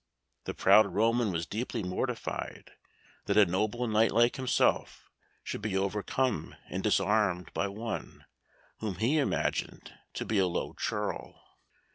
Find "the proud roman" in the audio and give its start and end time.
0.45-1.31